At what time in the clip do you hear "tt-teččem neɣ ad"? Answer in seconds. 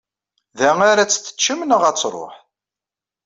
1.07-1.95